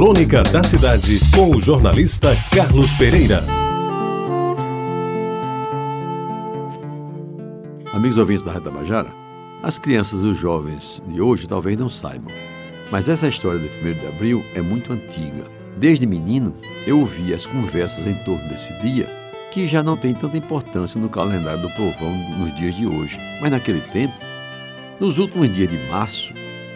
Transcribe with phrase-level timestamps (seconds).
[0.00, 3.44] Crônica da Cidade, com o jornalista Carlos Pereira.
[7.92, 9.10] Amigos ouvintes da Reta Bajara,
[9.62, 12.32] as crianças e os jovens de hoje talvez não saibam,
[12.90, 15.44] mas essa história de 1 de abril é muito antiga.
[15.76, 16.54] Desde menino,
[16.86, 19.06] eu ouvia as conversas em torno desse dia,
[19.50, 23.18] que já não tem tanta importância no calendário do povão nos dias de hoje.
[23.42, 24.14] Mas naquele tempo,
[24.98, 26.32] nos últimos dias de março,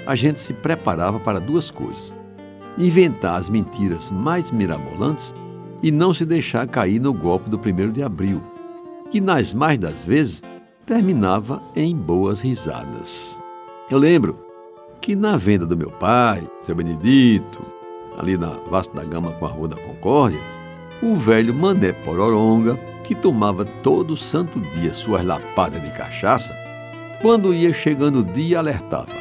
[0.06, 2.12] a gente se preparava para duas coisas:
[2.78, 5.32] inventar as mentiras mais mirabolantes
[5.82, 8.42] e não se deixar cair no golpe do 1 de abril,
[9.10, 10.42] que nas mais das vezes
[10.86, 13.38] terminava em boas risadas.
[13.90, 14.38] Eu lembro
[15.00, 17.62] que na venda do meu pai, seu Benedito,
[18.18, 20.40] ali na Vasta da Gama com a Rua da Concórdia,
[21.02, 26.56] o velho Mané Pororonga, que tomava todo santo dia suas lapadas de cachaça,
[27.20, 29.12] quando ia chegando o dia alertava: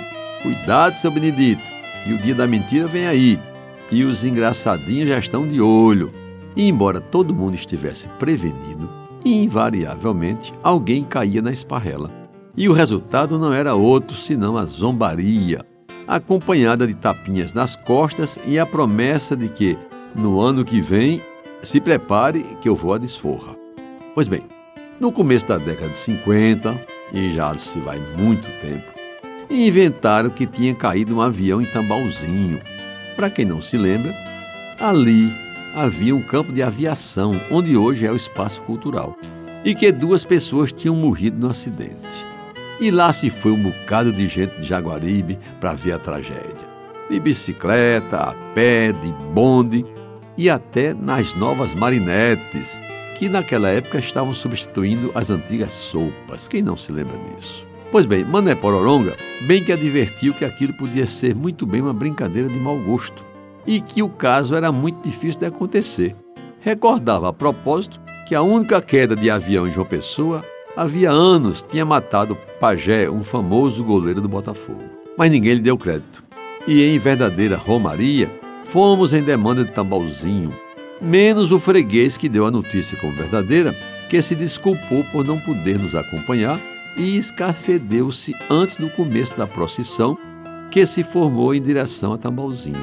[0.41, 1.72] Cuidado, seu Benedito,
[2.05, 3.39] e o dia da mentira vem aí,
[3.91, 6.11] e os engraçadinhos já estão de olho.
[6.55, 8.89] E embora todo mundo estivesse prevenido,
[9.25, 12.11] invariavelmente alguém caía na esparrela.
[12.55, 15.65] E o resultado não era outro senão a zombaria,
[16.07, 19.77] acompanhada de tapinhas nas costas e a promessa de que,
[20.15, 21.21] no ano que vem,
[21.63, 23.55] se prepare que eu vou à desforra.
[24.13, 24.43] Pois bem,
[24.99, 26.79] no começo da década de 50,
[27.11, 28.92] e já se vai muito tempo,
[29.53, 32.59] e inventaram que tinha caído um avião em Tambalzinho.
[33.15, 34.11] Para quem não se lembra,
[34.79, 35.31] ali
[35.75, 39.15] havia um campo de aviação, onde hoje é o espaço cultural,
[39.63, 42.25] e que duas pessoas tinham morrido no acidente.
[42.81, 46.73] E lá se foi um bocado de gente de Jaguaribe para ver a tragédia.
[47.07, 49.85] De bicicleta, a pé, de bonde
[50.35, 52.79] e até nas novas marinetes,
[53.19, 56.47] que naquela época estavam substituindo as antigas sopas.
[56.47, 57.72] Quem não se lembra disso?
[57.93, 62.49] Pois bem, Mané Pororonga bem que advertiu que aquilo podia ser muito bem uma brincadeira
[62.49, 63.23] de mau gosto
[63.67, 66.15] e que o caso era muito difícil de acontecer.
[66.59, 70.43] Recordava a propósito que a única queda de avião em João Pessoa
[70.75, 74.81] havia anos tinha matado Pajé, um famoso goleiro do Botafogo.
[75.15, 76.23] Mas ninguém lhe deu crédito.
[76.67, 78.27] E em verdadeira romaria,
[78.63, 80.51] fomos em demanda de Tambalzinho,
[80.99, 83.71] menos o freguês que deu a notícia como verdadeira,
[84.09, 90.17] que se desculpou por não poder nos acompanhar e escafedeu-se antes do começo da procissão
[90.69, 92.81] que se formou em direção a Tambalzinho.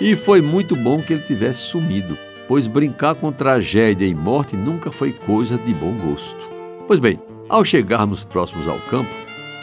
[0.00, 2.16] E foi muito bom que ele tivesse sumido,
[2.46, 6.48] pois brincar com tragédia e morte nunca foi coisa de bom gosto.
[6.86, 7.18] Pois bem,
[7.48, 9.10] ao chegarmos próximos ao campo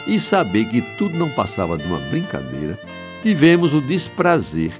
[0.06, 2.78] e saber que tudo não passava de uma brincadeira,
[3.22, 4.72] tivemos o desprazer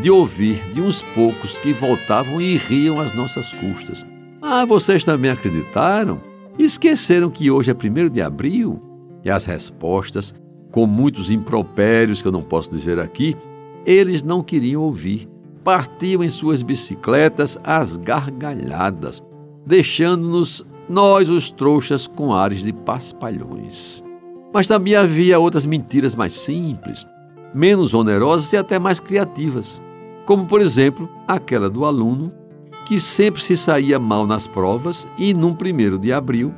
[0.00, 4.06] de ouvir de uns poucos que voltavam e riam às nossas custas.
[4.40, 6.29] Ah, vocês também acreditaram?
[6.62, 8.82] Esqueceram que hoje é 1 de abril?
[9.24, 10.34] E as respostas,
[10.70, 13.34] com muitos impropérios que eu não posso dizer aqui,
[13.86, 15.26] eles não queriam ouvir.
[15.64, 19.22] Partiam em suas bicicletas às gargalhadas,
[19.64, 24.04] deixando-nos, nós os trouxas, com ares de paspalhões.
[24.52, 27.06] Mas também havia outras mentiras mais simples,
[27.54, 29.80] menos onerosas e até mais criativas,
[30.26, 32.30] como, por exemplo, aquela do aluno
[32.90, 36.52] que sempre se saía mal nas provas e, num primeiro de abril,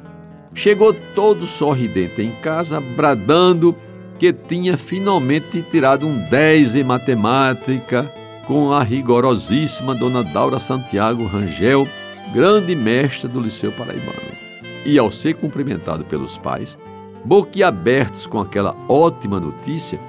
[0.55, 3.77] chegou todo sorridente em casa, bradando
[4.19, 8.11] que tinha finalmente tirado um 10 em matemática
[8.47, 11.87] com a rigorosíssima Dona Daura Santiago Rangel,
[12.33, 14.33] grande mestra do Liceu Paraibano.
[14.87, 16.79] E ao ser cumprimentado pelos pais,
[17.27, 20.01] boquiabertos com aquela ótima notícia,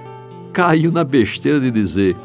[0.54, 2.16] caiu na besteira de dizer: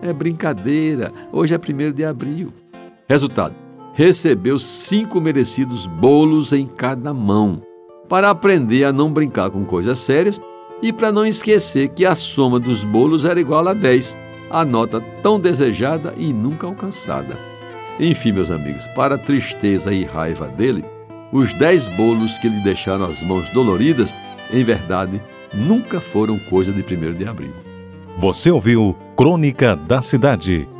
[0.00, 2.52] é brincadeira, hoje é primeiro de abril.
[3.08, 3.54] Resultado:
[3.94, 7.62] recebeu cinco merecidos bolos em cada mão,
[8.08, 10.40] para aprender a não brincar com coisas sérias
[10.82, 14.16] e para não esquecer que a soma dos bolos era igual a 10,
[14.50, 17.36] a nota tão desejada e nunca alcançada.
[17.98, 20.84] Enfim, meus amigos, para a tristeza e raiva dele,
[21.32, 24.14] os dez bolos que lhe deixaram as mãos doloridas,
[24.52, 25.20] em verdade,
[25.52, 27.52] nunca foram coisa de 1 de abril.
[28.16, 30.68] Você ouviu Crônica da Cidade